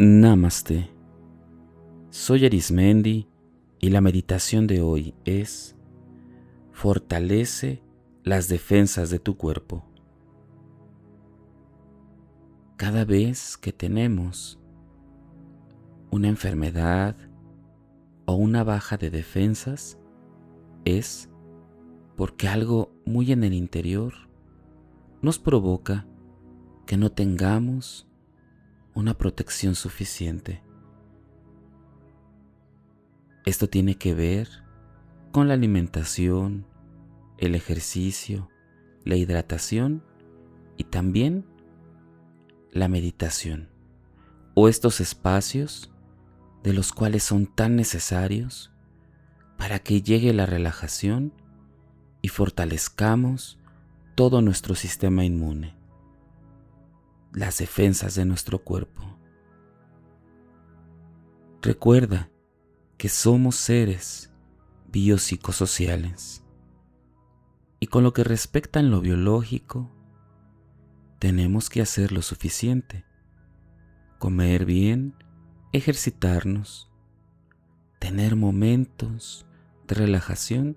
[0.00, 0.88] Namaste.
[2.10, 3.26] Soy Arismendi
[3.80, 5.74] y la meditación de hoy es
[6.70, 7.82] Fortalece
[8.22, 9.84] las defensas de tu cuerpo.
[12.76, 14.60] Cada vez que tenemos
[16.12, 17.16] una enfermedad
[18.24, 19.98] o una baja de defensas
[20.84, 21.28] es
[22.16, 24.14] porque algo muy en el interior
[25.22, 26.06] nos provoca
[26.86, 28.07] que no tengamos
[28.98, 30.60] una protección suficiente.
[33.46, 34.48] Esto tiene que ver
[35.30, 36.66] con la alimentación,
[37.38, 38.50] el ejercicio,
[39.04, 40.02] la hidratación
[40.76, 41.46] y también
[42.72, 43.68] la meditación
[44.54, 45.92] o estos espacios
[46.64, 48.72] de los cuales son tan necesarios
[49.56, 51.32] para que llegue la relajación
[52.20, 53.60] y fortalezcamos
[54.16, 55.77] todo nuestro sistema inmune
[57.38, 59.16] las defensas de nuestro cuerpo.
[61.62, 62.30] Recuerda
[62.96, 64.32] que somos seres
[64.88, 66.44] biopsicosociales
[67.78, 69.88] y con lo que respecta en lo biológico,
[71.20, 73.04] tenemos que hacer lo suficiente.
[74.18, 75.14] Comer bien,
[75.72, 76.90] ejercitarnos,
[78.00, 79.46] tener momentos
[79.86, 80.76] de relajación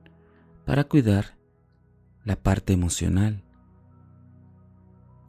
[0.64, 1.40] para cuidar
[2.24, 3.44] la parte emocional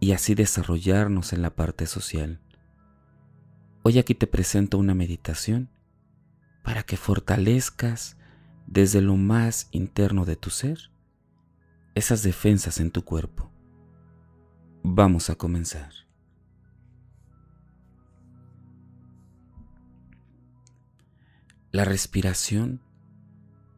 [0.03, 2.41] y así desarrollarnos en la parte social.
[3.85, 5.71] Hoy aquí te presento una meditación
[6.65, 8.17] para que fortalezcas
[8.67, 10.91] desde lo más interno de tu ser
[11.95, 13.53] esas defensas en tu cuerpo.
[14.83, 15.93] Vamos a comenzar.
[21.71, 22.83] La respiración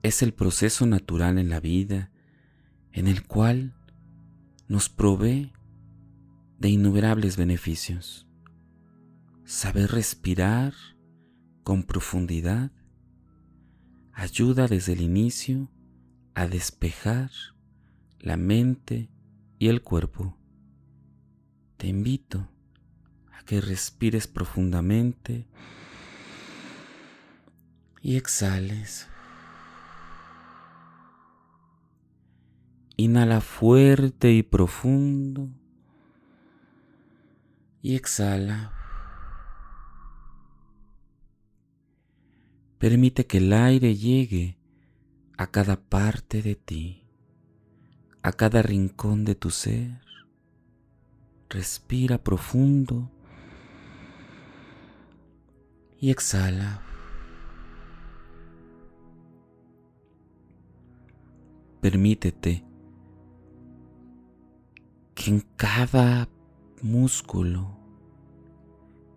[0.02, 2.10] es el proceso natural en la vida
[2.92, 3.74] en el cual
[4.68, 5.52] nos provee
[6.64, 8.26] de innumerables beneficios.
[9.44, 10.72] Saber respirar
[11.62, 12.70] con profundidad
[14.14, 15.70] ayuda desde el inicio
[16.32, 17.30] a despejar
[18.18, 19.10] la mente
[19.58, 20.38] y el cuerpo.
[21.76, 22.48] Te invito
[23.38, 25.46] a que respires profundamente
[28.00, 29.06] y exhales.
[32.96, 35.50] Inhala fuerte y profundo
[37.84, 38.72] y exhala.
[42.78, 44.58] Permite que el aire llegue
[45.36, 47.06] a cada parte de ti,
[48.22, 50.00] a cada rincón de tu ser.
[51.50, 53.10] Respira profundo
[56.00, 56.80] y exhala.
[61.82, 62.64] Permítete
[65.14, 66.33] que en cada
[66.82, 67.78] músculo,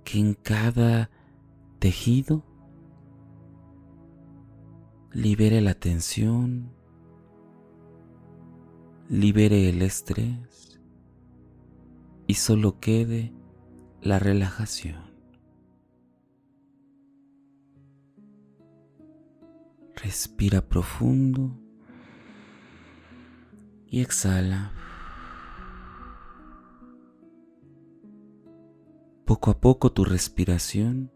[0.03, 1.09] que en cada
[1.79, 2.44] tejido
[5.12, 6.72] libere la tensión,
[9.09, 10.79] libere el estrés
[12.28, 13.34] y solo quede
[14.01, 15.07] la relajación.
[19.96, 21.57] Respira profundo
[23.88, 24.72] y exhala.
[29.37, 31.11] Poco a poco tu respiración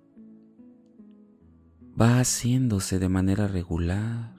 [1.99, 4.35] va haciéndose de manera regular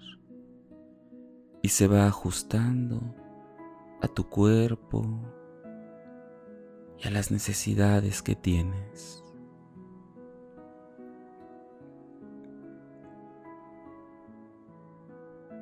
[1.63, 3.01] y se va ajustando
[4.01, 5.05] a tu cuerpo
[6.97, 9.25] y a las necesidades que tienes.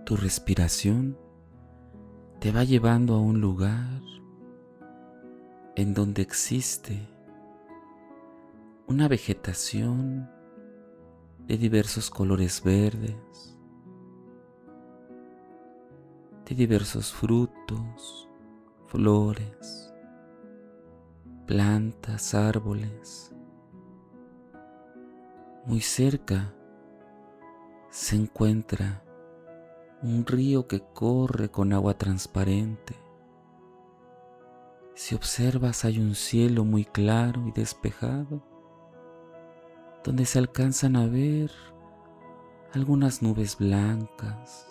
[0.05, 1.17] Tu respiración
[2.39, 4.03] te va llevando a un lugar
[5.75, 7.09] en donde existe
[8.91, 10.29] una vegetación
[11.47, 13.57] de diversos colores verdes,
[16.45, 18.29] de diversos frutos,
[18.89, 19.95] flores,
[21.47, 23.33] plantas, árboles.
[25.67, 26.53] Muy cerca
[27.91, 29.05] se encuentra
[30.03, 32.97] un río que corre con agua transparente.
[34.97, 38.50] Si observas hay un cielo muy claro y despejado
[40.05, 41.51] donde se alcanzan a ver
[42.73, 44.71] algunas nubes blancas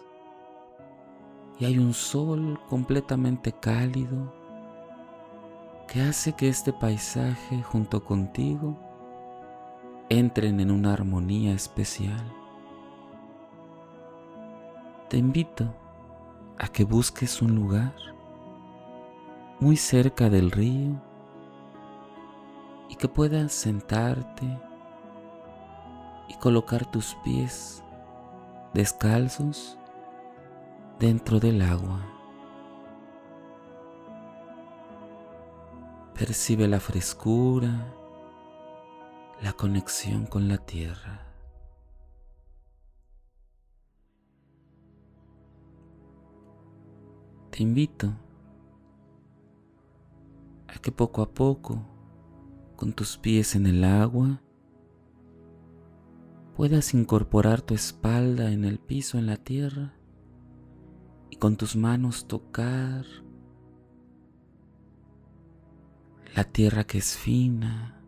[1.59, 4.33] y hay un sol completamente cálido
[5.87, 8.77] que hace que este paisaje junto contigo
[10.07, 12.23] entren en una armonía especial.
[15.09, 15.73] Te invito
[16.57, 17.93] a que busques un lugar
[19.59, 21.01] muy cerca del río
[22.87, 24.68] y que puedas sentarte
[26.29, 27.83] y colocar tus pies
[28.73, 29.77] descalzos
[30.99, 32.05] dentro del agua.
[36.13, 37.93] Percibe la frescura,
[39.41, 41.25] la conexión con la tierra.
[47.49, 48.13] Te invito
[50.67, 51.81] a que poco a poco,
[52.75, 54.41] con tus pies en el agua,
[56.59, 59.93] puedas incorporar tu espalda en el piso, en la tierra,
[61.29, 63.05] y con tus manos tocar
[66.35, 68.03] la tierra que es fina,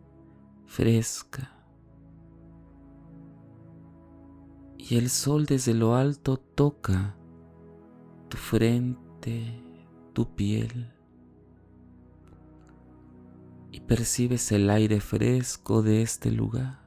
[0.66, 1.50] fresca.
[4.78, 7.16] Y el sol desde lo alto toca
[8.28, 9.64] tu frente,
[10.12, 10.92] tu piel.
[13.72, 16.81] Y percibes el aire fresco de este lugar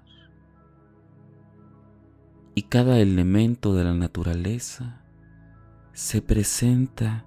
[2.54, 5.00] y cada elemento de la naturaleza
[5.92, 7.24] se presenta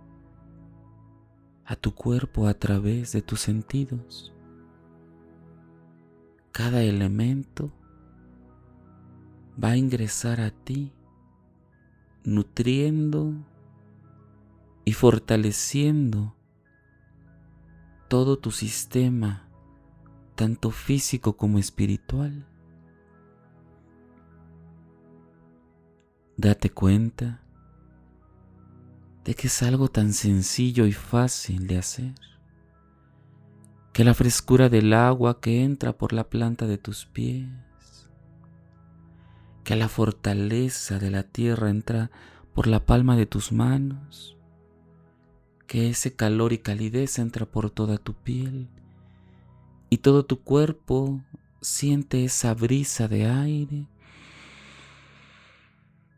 [1.65, 4.33] a tu cuerpo a través de tus sentidos.
[6.53, 7.71] Cada elemento
[9.61, 10.93] va a ingresar a ti,
[12.23, 13.33] nutriendo
[14.85, 16.35] y fortaleciendo
[18.07, 19.49] todo tu sistema,
[20.35, 22.47] tanto físico como espiritual.
[26.39, 27.41] Date cuenta
[29.25, 32.13] de que es algo tan sencillo y fácil de hacer,
[33.91, 37.49] que la frescura del agua que entra por la planta de tus pies,
[39.63, 42.11] que la fortaleza de la tierra entra
[42.53, 44.37] por la palma de tus manos,
[45.65, 48.69] que ese calor y calidez entra por toda tu piel
[49.89, 51.19] y todo tu cuerpo
[51.61, 53.87] siente esa brisa de aire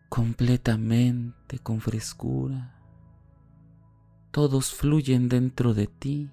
[0.10, 2.76] completamente con frescura.
[4.32, 6.32] Todos fluyen dentro de ti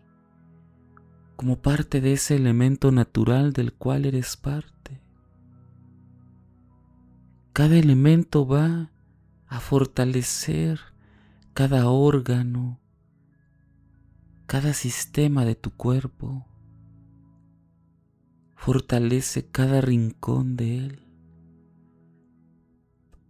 [1.36, 5.02] como parte de ese elemento natural del cual eres parte.
[7.52, 8.90] Cada elemento va
[9.46, 10.80] a fortalecer
[11.52, 12.80] cada órgano,
[14.46, 16.46] cada sistema de tu cuerpo.
[18.54, 21.05] Fortalece cada rincón de él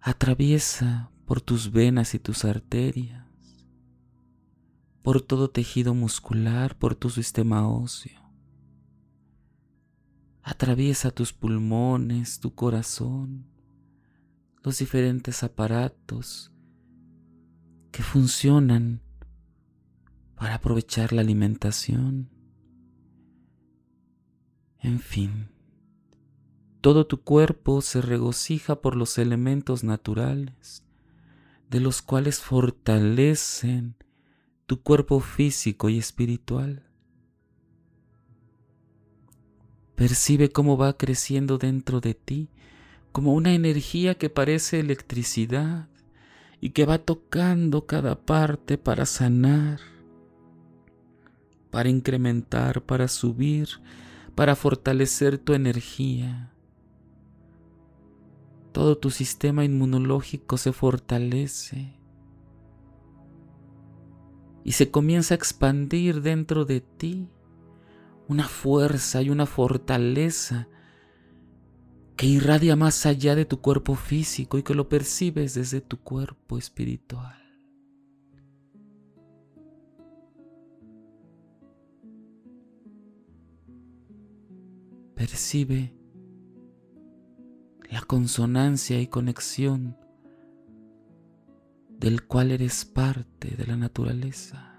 [0.06, 3.26] atraviesa por tus venas y tus arterias,
[5.02, 8.20] por todo tejido muscular, por tu sistema óseo.
[10.44, 13.48] Atraviesa tus pulmones, tu corazón,
[14.62, 16.52] los diferentes aparatos
[17.90, 19.02] que funcionan
[20.36, 22.30] para aprovechar la alimentación.
[24.78, 25.55] En fin
[26.86, 30.84] todo tu cuerpo se regocija por los elementos naturales,
[31.68, 33.96] de los cuales fortalecen
[34.66, 36.84] tu cuerpo físico y espiritual.
[39.96, 42.50] Percibe cómo va creciendo dentro de ti,
[43.10, 45.88] como una energía que parece electricidad
[46.60, 49.80] y que va tocando cada parte para sanar,
[51.72, 53.70] para incrementar, para subir,
[54.36, 56.52] para fortalecer tu energía
[58.76, 61.98] todo tu sistema inmunológico se fortalece
[64.64, 67.26] y se comienza a expandir dentro de ti
[68.28, 70.68] una fuerza y una fortaleza
[72.18, 76.58] que irradia más allá de tu cuerpo físico y que lo percibes desde tu cuerpo
[76.58, 77.42] espiritual.
[85.14, 85.96] Percibe
[87.90, 89.96] la consonancia y conexión
[91.98, 94.72] del cual eres parte de la naturaleza.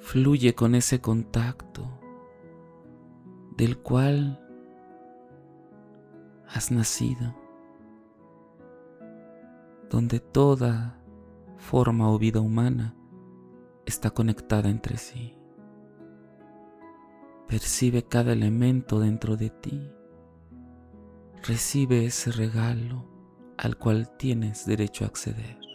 [0.00, 1.86] Fluye con ese contacto
[3.56, 4.47] del cual
[6.48, 7.34] has nacido,
[9.90, 10.98] donde toda
[11.56, 12.94] forma o vida humana
[13.86, 15.34] está conectada entre sí.
[17.46, 19.90] Percibe cada elemento dentro de ti.
[21.42, 23.06] Recibe ese regalo
[23.56, 25.67] al cual tienes derecho a acceder.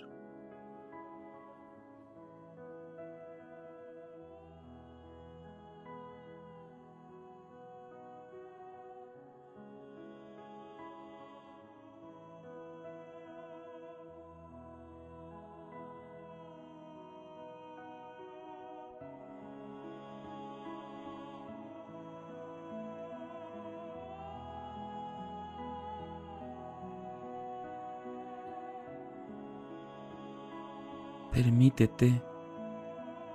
[31.33, 32.21] Permítete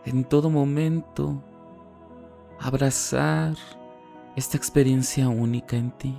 [0.05, 1.43] en todo momento
[2.61, 3.57] abrazar
[4.37, 6.17] esta experiencia única en ti.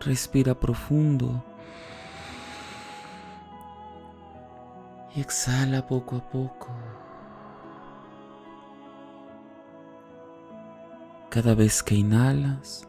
[0.00, 1.44] Respira profundo
[5.14, 6.68] y exhala poco a poco.
[11.30, 12.88] Cada vez que inhalas,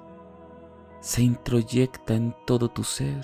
[0.99, 3.23] se introyecta en todo tu ser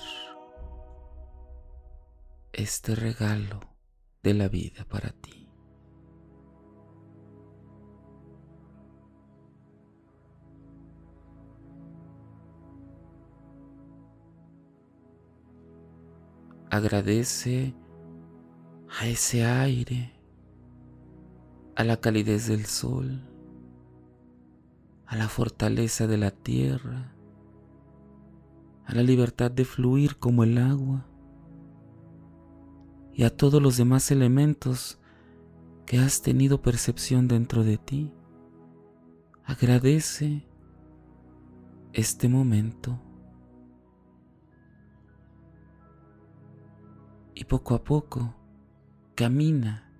[2.54, 3.60] este regalo
[4.24, 5.50] de la vida para ti.
[16.70, 17.76] Agradece
[19.00, 20.14] a ese aire,
[21.76, 23.22] a la calidez del sol,
[25.06, 27.14] a la fortaleza de la tierra,
[28.86, 31.11] a la libertad de fluir como el agua
[33.14, 35.00] y a todos los demás elementos
[35.86, 38.12] que has tenido percepción dentro de ti.
[39.44, 40.46] Agradece
[41.94, 43.00] este momento.
[47.36, 48.36] Y poco a poco
[49.16, 49.92] camina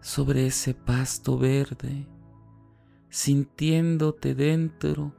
[0.00, 2.06] sobre ese pasto verde,
[3.10, 5.14] sintiéndote dentro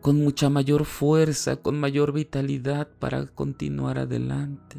[0.00, 4.78] con mucha mayor fuerza, con mayor vitalidad para continuar adelante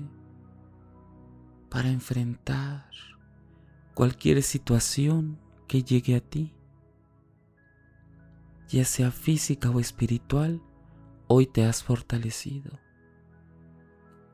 [1.72, 2.90] para enfrentar
[3.94, 6.54] cualquier situación que llegue a ti,
[8.68, 10.62] ya sea física o espiritual,
[11.28, 12.78] hoy te has fortalecido.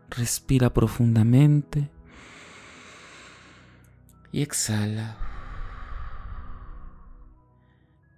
[0.10, 1.92] Respira profundamente
[4.32, 5.16] y exhala.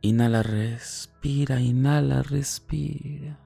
[0.02, 3.38] Inhala, respira, inhala, respira.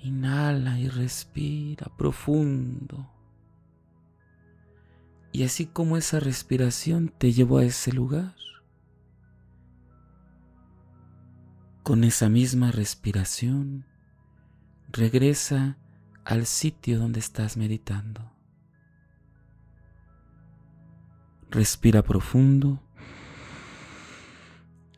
[0.00, 3.21] Inhala y respira profundo.
[5.32, 8.36] Y así como esa respiración te llevó a ese lugar,
[11.82, 13.86] con esa misma respiración,
[14.88, 15.78] regresa
[16.26, 18.30] al sitio donde estás meditando.
[21.50, 22.82] Respira profundo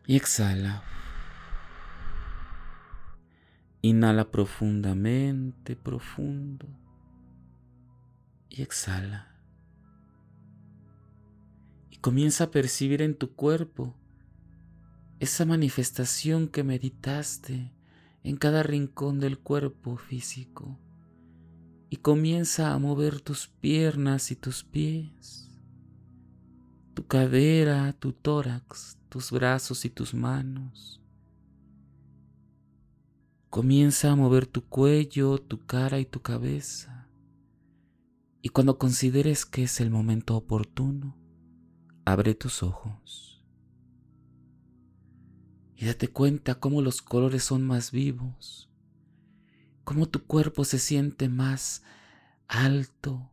[0.05, 0.83] y exhala.
[3.83, 6.67] Inhala profundamente, profundo
[8.49, 9.34] y exhala
[12.05, 13.95] comienza a percibir en tu cuerpo
[15.21, 17.73] esa manifestación que meditaste
[18.23, 20.79] en cada rincón del cuerpo físico
[21.89, 25.49] y comienza a mover tus piernas y tus pies,
[26.93, 31.01] tu cadera, tu tórax, tus brazos y tus manos.
[33.49, 37.09] Comienza a mover tu cuello, tu cara y tu cabeza.
[38.43, 41.24] Y cuando consideres que es el momento oportuno,
[42.07, 43.43] Abre tus ojos.
[45.75, 48.71] Y date cuenta cómo los colores son más vivos,
[49.85, 51.83] cómo tu cuerpo se siente más
[52.47, 53.31] alto,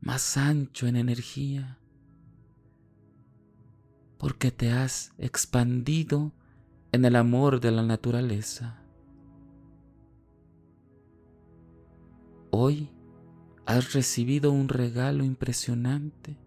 [0.00, 1.78] más ancho en energía,
[4.18, 6.32] porque te has expandido
[6.92, 8.80] en el amor de la naturaleza.
[12.50, 12.88] Hoy
[13.66, 16.43] has recibido un regalo impresionante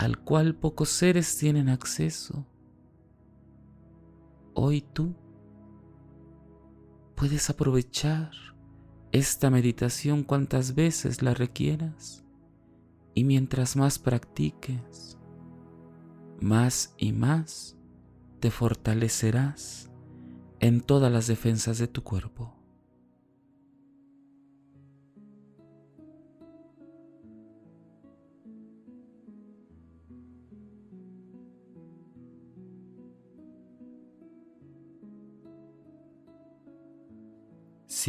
[0.00, 2.46] al cual pocos seres tienen acceso.
[4.54, 5.14] Hoy tú
[7.14, 8.30] puedes aprovechar
[9.12, 12.24] esta meditación cuantas veces la requieras
[13.12, 15.18] y mientras más practiques,
[16.40, 17.76] más y más
[18.40, 19.90] te fortalecerás
[20.60, 22.59] en todas las defensas de tu cuerpo.